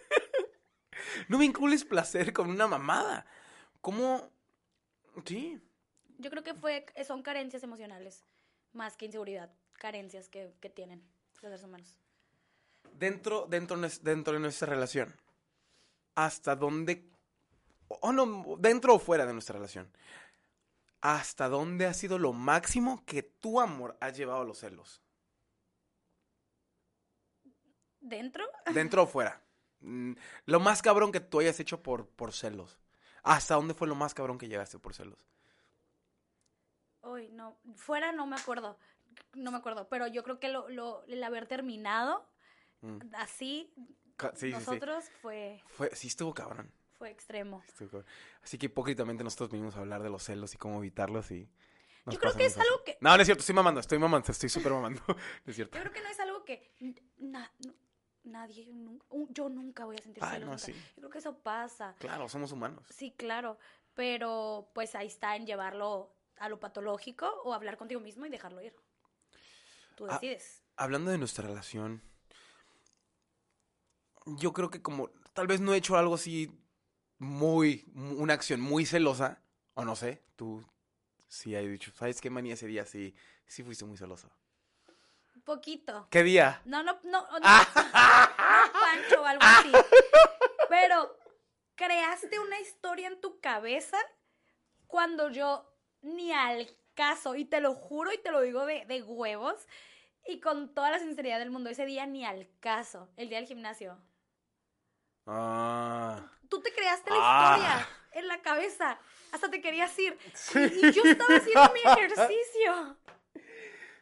no 1.28 1.38
vincules 1.38 1.84
placer 1.84 2.32
con 2.32 2.50
una 2.50 2.66
mamada. 2.66 3.26
¿Cómo? 3.80 4.30
Sí. 5.26 5.60
Yo 6.18 6.30
creo 6.30 6.42
que 6.42 6.54
fue, 6.54 6.86
son 7.06 7.22
carencias 7.22 7.62
emocionales, 7.62 8.24
más 8.72 8.96
que 8.96 9.06
inseguridad, 9.06 9.50
carencias 9.74 10.28
que, 10.28 10.52
que 10.60 10.70
tienen 10.70 11.02
los 11.32 11.40
seres 11.40 11.62
humanos. 11.62 11.98
Dentro, 12.92 13.46
dentro, 13.48 13.76
de 13.76 14.38
nuestra 14.38 14.68
relación. 14.68 15.14
¿Hasta 16.14 16.56
dónde? 16.56 17.08
O 17.88 18.12
no, 18.12 18.56
dentro 18.58 18.94
o 18.94 18.98
fuera 18.98 19.26
de 19.26 19.32
nuestra 19.32 19.54
relación. 19.54 19.90
¿Hasta 21.00 21.48
dónde 21.48 21.86
ha 21.86 21.94
sido 21.94 22.18
lo 22.18 22.32
máximo 22.32 23.04
que 23.04 23.22
tu 23.22 23.60
amor 23.60 23.96
ha 24.00 24.10
llevado 24.10 24.42
a 24.42 24.44
los 24.44 24.58
celos? 24.58 25.02
¿Dentro? 28.00 28.44
Dentro 28.72 29.02
o 29.02 29.06
fuera. 29.06 29.40
Mm, 29.80 30.12
Lo 30.46 30.60
más 30.60 30.80
cabrón 30.82 31.12
que 31.12 31.20
tú 31.20 31.40
hayas 31.40 31.58
hecho 31.60 31.82
por, 31.82 32.06
por 32.06 32.32
celos. 32.32 32.78
¿Hasta 33.22 33.54
dónde 33.54 33.74
fue 33.74 33.88
lo 33.88 33.94
más 33.94 34.14
cabrón 34.14 34.38
que 34.38 34.48
llegaste 34.48 34.78
por 34.78 34.94
celos? 34.94 35.18
Uy, 37.02 37.28
no, 37.30 37.56
fuera 37.74 38.12
no 38.12 38.26
me 38.26 38.36
acuerdo, 38.36 38.78
no 39.34 39.50
me 39.50 39.56
acuerdo, 39.58 39.88
pero 39.88 40.06
yo 40.06 40.22
creo 40.22 40.38
que 40.38 40.48
lo, 40.48 40.68
lo, 40.68 41.02
el 41.04 41.22
haber 41.24 41.46
terminado 41.46 42.24
Mm. 42.82 42.98
así, 43.14 43.72
sí, 43.74 44.28
sí. 44.34 44.50
nosotros 44.50 45.04
fue, 45.22 45.62
Fue, 45.66 45.94
sí 45.94 46.08
estuvo 46.08 46.34
cabrón. 46.34 46.70
fue 46.98 47.10
extremo. 47.10 47.62
Estuvo 47.68 47.88
cabrón. 47.90 48.06
Así 48.42 48.58
que 48.58 48.66
hipócritamente 48.66 49.24
nosotros 49.24 49.50
venimos 49.50 49.76
a 49.76 49.80
hablar 49.80 50.02
de 50.02 50.10
los 50.10 50.22
celos 50.22 50.54
y 50.54 50.58
cómo 50.58 50.78
evitarlos 50.78 51.30
y... 51.30 51.48
nos 52.04 52.14
Yo 52.14 52.20
creo 52.20 52.34
que 52.34 52.46
es 52.46 52.56
así. 52.58 52.60
algo 52.68 52.84
que, 52.84 52.98
No, 53.00 53.14
no 53.16 53.22
es 53.22 53.26
cierto, 53.26 53.40
estoy 53.40 53.54
mamando, 53.54 53.80
estoy 53.80 53.98
mamando, 53.98 54.30
estoy 54.30 54.48
súper 54.48 54.72
mamando. 54.72 55.00
Es 55.46 55.54
cierto. 55.56 55.76
yo 55.78 55.82
creo 55.82 55.92
que 55.92 56.02
no 56.02 56.08
es 56.08 56.20
algo 56.20 56.44
que 56.44 56.74
na- 57.18 57.52
no- 57.66 57.74
nadie, 58.24 58.68
yo 59.30 59.48
nunca 59.48 59.84
voy 59.84 59.96
a 59.96 60.02
sentir 60.02 60.22
Ay, 60.22 60.34
celos, 60.40 60.48
no, 60.50 60.58
sí. 60.58 60.72
Yo 60.72 61.00
creo 61.02 61.10
que 61.10 61.18
eso 61.18 61.38
pasa. 61.38 61.94
Claro, 61.98 62.28
somos 62.28 62.52
humanos. 62.52 62.84
Sí, 62.90 63.12
claro, 63.16 63.58
pero 63.94 64.70
pues 64.74 64.94
ahí 64.94 65.06
está 65.06 65.34
en 65.36 65.46
llevarlo 65.46 66.14
a 66.38 66.48
lo 66.48 66.58
patológico 66.60 67.26
o 67.44 67.52
hablar 67.54 67.76
contigo 67.76 68.00
mismo 68.00 68.26
y 68.26 68.28
dejarlo 68.30 68.60
ir. 68.62 68.74
Tú 69.96 70.06
Ah, 70.08 70.14
decides. 70.14 70.62
Hablando 70.76 71.10
de 71.10 71.18
nuestra 71.18 71.46
relación, 71.46 72.02
yo 74.26 74.52
creo 74.52 74.70
que 74.70 74.82
como 74.82 75.08
tal 75.34 75.46
vez 75.46 75.60
no 75.60 75.72
he 75.74 75.78
hecho 75.78 75.96
algo 75.96 76.14
así 76.14 76.50
muy, 77.18 77.84
mu- 77.94 78.16
una 78.22 78.34
acción 78.34 78.60
muy 78.60 78.84
celosa, 78.86 79.42
o 79.74 79.84
no 79.84 79.96
sé, 79.96 80.22
tú 80.36 80.64
sí 81.28 81.54
has 81.54 81.62
dicho, 81.64 81.92
¿sabes 81.94 82.20
qué 82.20 82.30
manía 82.30 82.54
ese 82.54 82.66
día? 82.66 82.84
Sí, 82.84 83.14
sí 83.46 83.62
fuiste 83.62 83.84
muy 83.84 83.96
celosa. 83.96 84.28
Poquito. 85.44 86.06
¿Qué 86.10 86.22
día? 86.22 86.60
No, 86.64 86.82
no, 86.82 87.00
no, 87.04 87.26
no, 87.40 87.40
no, 87.40 87.48
Pancho 88.72 89.22
o 89.22 89.24
algo 89.24 89.42
así. 89.44 89.72
Pero 90.68 91.16
creaste 91.74 92.38
una 92.38 92.60
historia 92.60 93.08
en 93.08 93.20
tu 93.20 93.40
cabeza 93.40 93.98
cuando 94.86 95.30
yo 95.30 95.68
ni 96.02 96.32
al 96.32 96.68
caso, 96.94 97.34
y 97.36 97.44
te 97.44 97.60
lo 97.60 97.74
juro 97.74 98.12
y 98.12 98.18
te 98.18 98.30
lo 98.30 98.40
digo 98.42 98.66
de, 98.66 98.84
de 98.86 99.02
huevos, 99.02 99.66
y 100.26 100.40
con 100.40 100.74
toda 100.74 100.90
la 100.90 100.98
sinceridad 100.98 101.38
del 101.38 101.50
mundo, 101.50 101.70
ese 101.70 101.86
día 101.86 102.06
ni 102.06 102.24
al 102.24 102.48
caso, 102.60 103.08
el 103.16 103.28
día 103.28 103.38
del 103.38 103.46
gimnasio. 103.48 103.98
Ah, 105.26 106.30
Tú 106.48 106.60
te 106.60 106.72
creaste 106.72 107.10
la 107.10 107.16
Ah. 107.18 107.56
historia 107.56 107.88
en 108.12 108.28
la 108.28 108.42
cabeza, 108.42 108.98
hasta 109.32 109.50
te 109.50 109.60
querías 109.60 109.96
ir. 109.98 110.18
Y, 110.54 110.86
y 110.86 110.92
yo 110.92 111.02
estaba 111.04 111.36
haciendo 111.36 111.72
mi 111.72 111.80
ejercicio. 111.92 112.96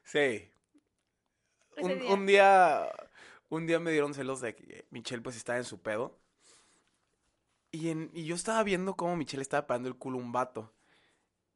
sí. 0.04 0.46
Un, 1.76 1.98
día. 1.98 2.12
un 2.12 2.26
día, 2.26 2.92
un 3.48 3.66
día 3.66 3.78
me 3.78 3.90
dieron 3.92 4.12
celos 4.12 4.40
de 4.42 4.54
que 4.54 4.86
Michelle 4.90 5.22
pues 5.22 5.36
estaba 5.36 5.58
en 5.58 5.64
su 5.64 5.80
pedo. 5.80 6.18
Y, 7.70 7.88
en, 7.90 8.10
y 8.12 8.24
yo 8.24 8.34
estaba 8.34 8.62
viendo 8.64 8.96
cómo 8.96 9.16
Michelle 9.16 9.40
estaba 9.42 9.66
parando 9.66 9.88
el 9.88 9.96
culo 9.96 10.18
a 10.18 10.22
un 10.22 10.32
vato. 10.32 10.74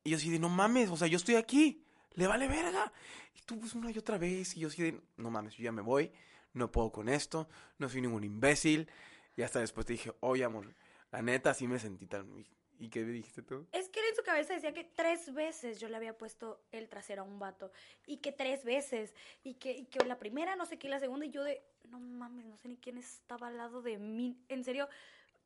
Y 0.05 0.11
yo 0.11 0.17
así 0.17 0.31
de, 0.31 0.39
no 0.39 0.49
mames, 0.49 0.89
o 0.91 0.97
sea, 0.97 1.09
yo 1.09 1.17
estoy 1.17 1.35
aquí, 1.35 1.85
le 2.13 2.27
vale 2.27 2.47
verga. 2.49 2.93
Y 3.35 3.41
tú 3.43 3.59
pues 3.59 3.75
una 3.75 3.91
y 3.91 3.99
otra 3.99 4.17
vez, 4.17 4.57
y 4.57 4.61
yo 4.61 4.69
así 4.69 4.83
de, 4.83 5.01
no 5.17 5.31
mames, 5.31 5.55
yo 5.57 5.65
ya 5.65 5.73
me 5.73 5.83
voy, 5.83 6.13
no 6.53 6.71
puedo 6.71 6.93
con 6.93 7.09
esto, 7.09 7.49
no 7.79 7.89
soy 7.89 8.01
ningún 8.03 8.23
imbécil. 8.25 8.89
Y 9.37 9.43
hasta 9.43 9.61
después 9.61 9.87
te 9.87 9.95
dije, 9.95 10.13
oye 10.21 10.45
amor, 10.45 10.75
la 11.11 11.23
neta 11.23 11.55
sí 11.55 11.67
me 11.67 11.79
sentí 11.79 12.07
tan... 12.07 12.45
¿Y 12.77 12.89
qué 12.89 13.05
dijiste 13.05 13.41
tú? 13.43 13.67
Es 13.71 13.89
que 13.89 14.01
él 14.01 14.07
en 14.11 14.17
su 14.17 14.23
cabeza 14.25 14.53
decía 14.53 14.75
que 14.75 14.83
tres 14.83 15.33
veces 15.33 15.79
yo 15.79 15.89
le 15.89 15.97
había 15.97 16.19
puesto 16.19 16.61
el 16.73 16.89
trasero 16.89 17.23
a 17.23 17.25
un 17.25 17.39
vato. 17.39 17.71
Y 18.05 18.17
que 18.17 18.33
tres 18.33 18.65
veces. 18.65 19.15
Y 19.45 19.55
que, 19.55 19.71
y 19.73 19.85
que 19.87 20.05
la 20.05 20.19
primera, 20.19 20.57
no 20.57 20.67
sé 20.67 20.77
qué, 20.77 20.89
la 20.89 20.99
segunda. 20.99 21.25
Y 21.25 21.31
yo 21.31 21.45
de, 21.45 21.63
no 21.89 22.01
mames, 22.01 22.45
no 22.47 22.57
sé 22.57 22.69
ni 22.69 22.77
quién 22.77 22.99
estaba 22.99 23.47
al 23.47 23.57
lado 23.59 23.81
de 23.81 23.97
mí. 23.99 24.37
En 24.49 24.65
serio, 24.65 24.89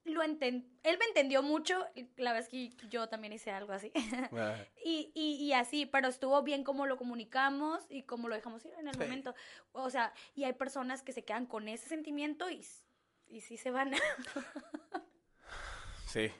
lo 0.05 0.23
enten 0.23 0.67
él 0.85 0.97
me 0.99 1.05
entendió 1.05 1.43
mucho. 1.43 1.87
La 2.17 2.33
vez 2.33 2.49
que 2.49 2.71
yo 2.89 3.11
también 3.11 3.35
hice 3.35 3.51
algo 3.51 3.73
así. 3.75 3.93
Ah, 4.33 4.57
y, 4.83 5.13
y, 5.15 5.35
y 5.45 5.53
así, 5.53 5.85
pero 5.85 6.09
estuvo 6.09 6.43
bien 6.43 6.65
cómo 6.65 6.87
lo 6.87 6.97
comunicamos 6.97 7.85
y 7.91 8.05
cómo 8.05 8.29
lo 8.29 8.37
dejamos 8.37 8.65
ir 8.65 8.73
en 8.79 8.89
el 8.89 8.95
Sí. 8.95 9.01
momento. 9.01 9.35
O 9.73 9.91
sea, 9.91 10.15
y 10.35 10.45
hay 10.45 10.55
personas 10.55 11.03
que 11.03 11.13
se 11.13 11.25
quedan 11.25 11.45
con 11.45 11.69
ese 11.69 11.89
sentimiento 11.89 12.49
y, 12.51 12.65
y 13.31 13.41
sí 13.41 13.57
se 13.57 13.71
van. 13.71 13.93
Sí. 16.07 16.33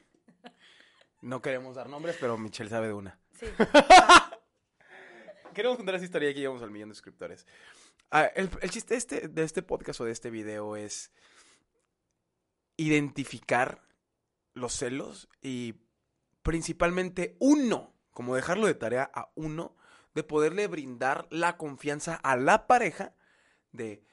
No 1.21 1.43
queremos 1.43 1.77
dar 1.77 1.91
nombres, 1.91 2.17
pero 2.19 2.39
Michelle 2.39 2.71
sabe 2.71 2.87
de 2.87 2.95
una. 2.95 3.21
sí. 3.39 3.47
Queremos 5.55 5.77
contar 5.77 5.97
esa 5.97 6.05
historia 6.05 6.31
y 6.31 6.35
que 6.35 6.41
llegamos 6.41 6.63
al 6.63 6.71
millón 6.71 6.91
de 6.91 6.95
suscriptores. 6.95 7.47
Ah, 8.11 8.25
el, 8.27 8.49
el 8.63 8.71
chiste 8.71 8.95
este, 8.95 9.29
de 9.29 9.43
este 9.43 9.63
podcast 9.63 10.01
o 10.01 10.05
de 10.05 10.13
este 10.13 10.31
video 10.31 10.77
es 10.77 11.11
identificar 12.77 13.83
los 14.55 14.73
celos 14.73 15.29
y 15.43 15.75
principalmente 16.43 17.37
uno, 17.41 17.93
como 18.13 18.37
dejarlo 18.37 18.67
de 18.67 18.75
tarea 18.75 19.11
a 19.13 19.33
uno, 19.35 19.77
de 20.15 20.23
poderle 20.23 20.67
brindar 20.69 21.27
la 21.31 21.57
confianza 21.57 22.15
a 22.15 22.37
la 22.37 22.67
pareja 22.67 23.15
de, 23.73 24.05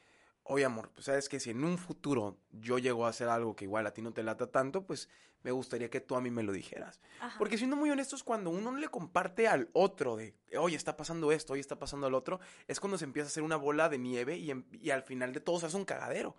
oye 0.47 0.63
amor, 0.65 0.91
pues 0.93 1.05
sabes 1.05 1.27
que 1.27 1.39
si 1.39 1.49
en 1.49 1.63
un 1.63 1.77
futuro 1.77 2.37
yo 2.51 2.77
llego 2.77 3.05
a 3.05 3.09
hacer 3.09 3.27
algo 3.27 3.55
que 3.55 3.65
igual 3.65 3.85
a 3.87 3.93
ti 3.93 4.01
no 4.01 4.13
te 4.13 4.23
lata 4.23 4.47
tanto, 4.47 4.85
pues 4.85 5.09
me 5.41 5.51
gustaría 5.51 5.89
que 5.89 6.01
tú 6.01 6.15
a 6.15 6.21
mí 6.21 6.31
me 6.31 6.41
lo 6.43 6.51
dijeras. 6.51 7.01
Ajá. 7.19 7.37
Porque 7.37 7.57
siendo 7.57 7.75
muy 7.75 7.89
honestos, 7.91 8.23
cuando 8.23 8.49
uno 8.49 8.71
no 8.71 8.77
le 8.79 8.87
comparte 8.87 9.47
al 9.47 9.69
otro 9.73 10.15
de, 10.15 10.35
oye, 10.57 10.75
está 10.75 10.97
pasando 10.97 11.31
esto, 11.31 11.53
oye, 11.53 11.59
está 11.61 11.77
pasando 11.77 12.07
el 12.07 12.15
otro, 12.15 12.39
es 12.67 12.79
cuando 12.79 12.97
se 12.97 13.05
empieza 13.05 13.27
a 13.27 13.29
hacer 13.29 13.43
una 13.43 13.55
bola 13.55 13.89
de 13.89 13.97
nieve 13.99 14.37
y, 14.37 14.49
em- 14.51 14.65
y 14.71 14.89
al 14.89 15.03
final 15.03 15.33
de 15.33 15.41
todo 15.41 15.59
se 15.59 15.67
hace 15.67 15.77
un 15.77 15.85
cagadero. 15.85 16.35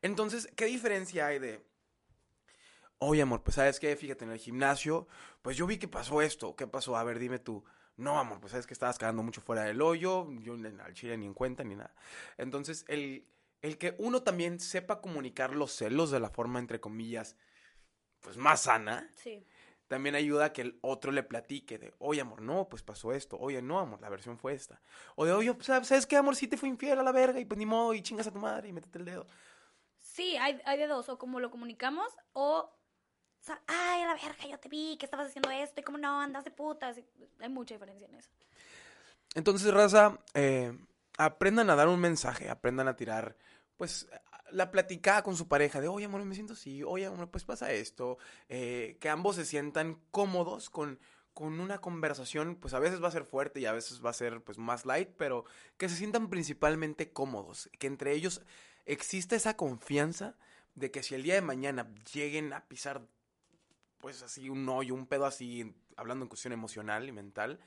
Entonces, 0.00 0.48
¿qué 0.56 0.66
diferencia 0.66 1.26
hay 1.26 1.38
de, 1.38 1.62
oye, 2.98 3.22
amor, 3.22 3.42
pues 3.42 3.56
sabes 3.56 3.80
qué, 3.80 3.94
fíjate, 3.96 4.24
en 4.24 4.30
el 4.30 4.38
gimnasio, 4.38 5.06
pues 5.42 5.56
yo 5.56 5.66
vi 5.66 5.78
que 5.78 5.88
pasó 5.88 6.22
esto, 6.22 6.56
¿qué 6.56 6.66
pasó? 6.66 6.96
A 6.96 7.04
ver, 7.04 7.18
dime 7.18 7.38
tú. 7.38 7.64
No, 7.96 8.18
amor, 8.18 8.40
pues 8.40 8.50
sabes 8.52 8.66
que 8.66 8.74
estabas 8.74 8.98
cagando 8.98 9.22
mucho 9.22 9.40
fuera 9.40 9.62
del 9.62 9.80
hoyo, 9.80 10.30
yo 10.40 10.54
al 10.54 10.94
chile 10.94 11.16
ni 11.16 11.24
en 11.26 11.32
cuenta 11.34 11.64
ni 11.64 11.74
nada. 11.74 11.94
Entonces, 12.36 12.84
el, 12.88 13.26
el 13.62 13.78
que 13.78 13.94
uno 13.98 14.22
también 14.22 14.60
sepa 14.60 15.00
comunicar 15.00 15.54
los 15.54 15.72
celos 15.72 16.10
de 16.10 16.20
la 16.20 16.30
forma, 16.30 16.58
entre 16.58 16.80
comillas, 16.80 17.36
pues 18.20 18.36
más 18.36 18.62
sana, 18.62 19.10
Sí. 19.16 19.46
también 19.88 20.14
ayuda 20.14 20.46
a 20.46 20.52
que 20.52 20.62
el 20.62 20.78
otro 20.82 21.12
le 21.12 21.22
platique 21.22 21.78
de, 21.78 21.94
oye, 21.98 22.20
amor, 22.20 22.42
no, 22.42 22.68
pues 22.68 22.82
pasó 22.82 23.12
esto, 23.12 23.38
oye, 23.38 23.62
no, 23.62 23.78
amor, 23.78 24.00
la 24.00 24.08
versión 24.08 24.38
fue 24.38 24.52
esta. 24.52 24.82
O 25.14 25.24
de, 25.24 25.32
oye, 25.32 25.56
¿sabes 25.60 26.06
qué, 26.06 26.16
amor? 26.16 26.34
Sí 26.36 26.48
te 26.48 26.56
fui 26.56 26.68
infiel 26.68 26.98
a 26.98 27.02
la 27.02 27.12
verga 27.12 27.38
y 27.38 27.44
pues 27.44 27.58
ni 27.58 27.66
modo, 27.66 27.94
y 27.94 28.02
chingas 28.02 28.26
a 28.26 28.32
tu 28.32 28.38
madre 28.38 28.68
y 28.68 28.72
métete 28.72 28.98
el 28.98 29.04
dedo. 29.04 29.26
Sí, 30.00 30.36
hay, 30.36 30.60
hay 30.64 30.78
de 30.78 30.86
dos, 30.86 31.08
o 31.08 31.18
como 31.18 31.40
lo 31.40 31.50
comunicamos, 31.50 32.12
o, 32.32 32.72
ay, 33.66 34.02
a 34.02 34.06
la 34.06 34.14
verga, 34.14 34.46
yo 34.48 34.58
te 34.58 34.68
vi 34.68 34.96
que 34.98 35.06
estabas 35.06 35.28
haciendo 35.28 35.50
esto, 35.50 35.80
y 35.80 35.84
como 35.84 35.98
no, 35.98 36.20
andas 36.20 36.44
de 36.44 36.50
putas. 36.50 36.96
Hay 37.38 37.48
mucha 37.48 37.74
diferencia 37.74 38.06
en 38.06 38.14
eso. 38.14 38.30
Entonces, 39.34 39.72
raza, 39.72 40.18
eh, 40.34 40.72
aprendan 41.16 41.70
a 41.70 41.76
dar 41.76 41.88
un 41.88 42.00
mensaje, 42.00 42.48
aprendan 42.48 42.88
a 42.88 42.96
tirar, 42.96 43.36
pues, 43.76 44.08
la 44.50 44.70
platicada 44.70 45.22
con 45.22 45.36
su 45.36 45.48
pareja 45.48 45.80
de, 45.80 45.88
oye, 45.88 46.06
amor, 46.06 46.24
me 46.24 46.34
siento 46.34 46.52
así, 46.52 46.82
oye, 46.82 47.06
amor, 47.06 47.30
pues 47.30 47.44
pasa 47.44 47.72
esto, 47.72 48.18
eh, 48.48 48.96
que 49.00 49.08
ambos 49.08 49.36
se 49.36 49.44
sientan 49.44 50.00
cómodos 50.10 50.70
con, 50.70 51.00
con 51.34 51.60
una 51.60 51.78
conversación, 51.78 52.56
pues 52.56 52.74
a 52.74 52.78
veces 52.78 53.02
va 53.02 53.08
a 53.08 53.12
ser 53.12 53.24
fuerte 53.24 53.60
y 53.60 53.66
a 53.66 53.72
veces 53.72 54.04
va 54.04 54.10
a 54.10 54.14
ser 54.14 54.42
pues 54.42 54.58
más 54.58 54.86
light, 54.86 55.10
pero 55.16 55.44
que 55.76 55.88
se 55.88 55.96
sientan 55.96 56.30
principalmente 56.30 57.12
cómodos, 57.12 57.68
que 57.78 57.86
entre 57.86 58.12
ellos 58.12 58.42
exista 58.84 59.36
esa 59.36 59.56
confianza 59.56 60.36
de 60.74 60.90
que 60.90 61.02
si 61.02 61.14
el 61.14 61.22
día 61.22 61.34
de 61.34 61.42
mañana 61.42 61.92
lleguen 62.12 62.52
a 62.52 62.66
pisar 62.68 63.02
pues 63.98 64.22
así 64.22 64.48
un 64.48 64.68
hoyo, 64.68 64.94
un 64.94 65.06
pedo 65.06 65.26
así, 65.26 65.74
hablando 65.96 66.24
en 66.24 66.28
cuestión 66.28 66.52
emocional 66.52 67.08
y 67.08 67.12
mental, 67.12 67.58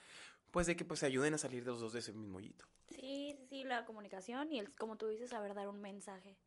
pues 0.52 0.68
de 0.68 0.76
que 0.76 0.86
pues 0.86 1.00
se 1.02 1.06
ayuden 1.06 1.34
a 1.34 1.38
salir 1.38 1.64
de 1.64 1.72
los 1.72 1.80
dos 1.80 1.94
de 1.94 2.00
ese 2.00 2.14
mismo 2.14 2.38
hoyito. 2.38 2.66
Sí, 2.90 3.36
sí, 3.38 3.46
sí, 3.48 3.64
la 3.64 3.86
comunicación 3.86 4.52
y 4.52 4.60
el, 4.60 4.74
como 4.76 4.98
tú 4.98 5.08
dices, 5.08 5.30
saber 5.30 5.54
dar 5.54 5.68
un 5.68 5.82
mensaje. 5.82 6.38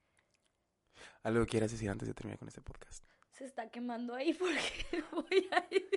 ¿Algo 1.23 1.44
que 1.44 1.50
quieras 1.52 1.71
decir 1.71 1.88
antes 1.90 2.06
de 2.09 2.14
terminar 2.14 2.38
con 2.38 2.49
este 2.49 2.61
podcast? 2.61 3.04
Se 3.32 3.44
está 3.44 3.71
quemando 3.71 4.14
ahí 4.14 4.35
porque 4.35 5.02
voy 5.12 5.49
a 5.50 5.66
ir. 5.71 5.88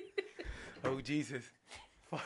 Oh, 0.84 1.00
Jesus. 1.04 1.52
Fuck. 2.10 2.22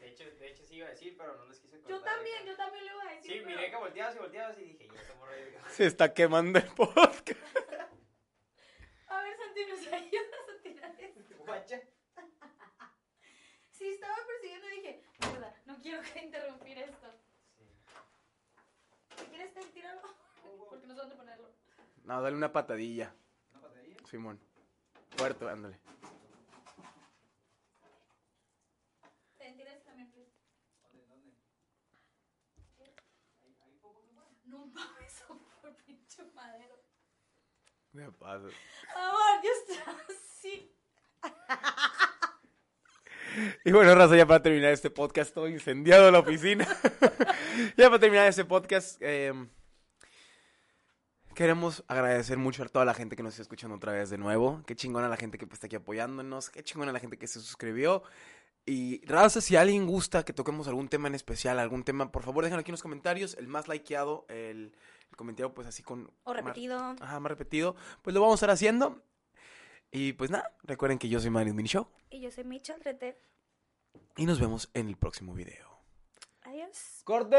De 0.00 0.08
hecho, 0.08 0.24
de 0.24 0.50
hecho 0.50 0.62
sí 0.64 0.76
iba 0.76 0.86
a 0.86 0.90
decir, 0.90 1.16
pero 1.18 1.36
no 1.36 1.46
les 1.46 1.58
quise 1.60 1.78
contar. 1.80 1.90
Yo 1.98 2.02
también, 2.04 2.46
yo 2.46 2.56
también 2.56 2.84
le 2.86 2.94
voy 2.94 3.06
a 3.06 3.10
decir. 3.16 3.32
Sí, 3.32 3.38
pero- 3.44 3.56
miré 3.56 3.70
que 3.70 3.76
volteabas 3.76 4.14
y 4.14 4.18
volteabas 4.18 4.58
y 4.58 4.62
dije, 4.64 4.88
ya 4.92 5.00
estamos 5.00 5.28
ready. 5.30 5.52
Se 5.70 5.86
está 5.86 6.14
quemando 6.14 6.58
el 6.58 6.66
podcast. 6.66 7.28
A 9.08 9.22
ver, 9.22 9.36
Santi, 9.36 9.60
¿nos 9.68 9.86
ayudas 9.92 10.48
a 10.58 10.62
tirar 10.62 10.96
esto? 11.00 11.20
Guacha. 11.44 11.80
Sí, 13.84 13.90
estaba 13.90 14.16
persiguiendo 14.26 14.66
y 14.66 14.76
dije, 14.76 15.04
verdad, 15.20 15.54
no 15.66 15.78
quiero 15.82 16.00
que 16.00 16.18
interrumpir 16.18 16.78
esto. 16.78 17.06
Si 19.18 19.24
quieres, 19.26 19.52
te 19.52 19.60
tíralo. 19.60 20.00
Porque 20.70 20.86
no 20.86 20.94
sé 20.94 21.00
dónde 21.00 21.16
ponerlo. 21.16 21.50
No, 22.04 22.22
dale 22.22 22.34
una 22.34 22.50
patadilla, 22.50 23.14
¿Una 23.52 23.60
patadilla? 23.60 23.96
Simón. 24.06 24.40
Fuerte, 25.18 25.46
ándale. 25.46 25.78
Te 29.36 29.52
tiras 29.52 29.84
también, 29.84 30.10
please. 30.12 30.32
¿Dónde? 30.90 31.04
¿Dónde? 31.06 31.34
No 34.46 34.64
mames, 34.68 35.24
por 35.60 35.76
pinche 35.84 36.24
madero. 36.32 36.80
Me 37.92 38.10
pasa. 38.12 38.48
Amor, 38.96 39.42
ya 39.42 39.50
está 39.74 39.96
así. 40.08 40.74
Y 43.64 43.72
bueno, 43.72 43.94
Raza, 43.94 44.16
ya 44.16 44.26
para 44.26 44.42
terminar 44.42 44.72
este 44.72 44.90
podcast, 44.90 45.34
todo 45.34 45.48
incendiado 45.48 46.10
la 46.10 46.20
oficina. 46.20 46.66
ya 47.76 47.88
para 47.88 47.98
terminar 47.98 48.28
este 48.28 48.44
podcast, 48.44 48.96
eh, 49.00 49.32
queremos 51.34 51.84
agradecer 51.88 52.38
mucho 52.38 52.62
a 52.62 52.66
toda 52.66 52.84
la 52.84 52.94
gente 52.94 53.16
que 53.16 53.22
nos 53.22 53.34
está 53.34 53.42
escuchando 53.42 53.76
otra 53.76 53.92
vez 53.92 54.10
de 54.10 54.18
nuevo. 54.18 54.62
Qué 54.66 54.76
chingona 54.76 55.08
la 55.08 55.16
gente 55.16 55.38
que 55.38 55.46
pues, 55.46 55.58
está 55.58 55.66
aquí 55.66 55.76
apoyándonos. 55.76 56.50
Qué 56.50 56.62
chingona 56.62 56.92
la 56.92 57.00
gente 57.00 57.18
que 57.18 57.26
se 57.26 57.40
suscribió. 57.40 58.02
Y 58.66 59.04
Raza, 59.04 59.40
si 59.40 59.56
alguien 59.56 59.86
gusta 59.86 60.24
que 60.24 60.32
toquemos 60.32 60.68
algún 60.68 60.88
tema 60.88 61.08
en 61.08 61.14
especial, 61.14 61.58
algún 61.58 61.84
tema, 61.84 62.10
por 62.10 62.22
favor, 62.22 62.44
déjenlo 62.44 62.60
aquí 62.60 62.70
en 62.70 62.74
los 62.74 62.82
comentarios. 62.82 63.36
El 63.38 63.48
más 63.48 63.68
likeado, 63.68 64.24
el, 64.28 64.74
el 65.10 65.16
comentario 65.16 65.52
pues 65.52 65.66
así 65.66 65.82
con... 65.82 66.10
O 66.22 66.32
repetido. 66.32 66.78
Ajá, 67.00 67.20
más 67.20 67.30
repetido. 67.30 67.76
Pues 68.02 68.14
lo 68.14 68.20
vamos 68.20 68.34
a 68.34 68.36
estar 68.36 68.50
haciendo. 68.50 69.02
Y 69.96 70.12
pues 70.14 70.28
nada, 70.28 70.52
recuerden 70.64 70.98
que 70.98 71.08
yo 71.08 71.20
soy 71.20 71.30
Mario 71.30 71.54
Mini 71.54 71.68
Show. 71.68 71.86
Y 72.10 72.20
yo 72.20 72.28
soy 72.32 72.42
Mitchell, 72.42 72.80
rete. 72.82 73.16
Y 74.16 74.26
nos 74.26 74.40
vemos 74.40 74.68
en 74.74 74.88
el 74.88 74.96
próximo 74.96 75.34
video. 75.34 75.78
Adiós. 76.42 77.02
¡Corte! 77.04 77.36